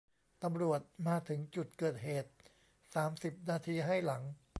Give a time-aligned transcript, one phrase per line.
[0.43, 2.31] ตำรวจมาถึงจุดเกิดเหตุ
[2.95, 4.23] สามสิบนาทีให้หลัง